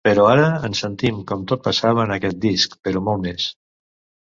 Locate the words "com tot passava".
1.33-2.07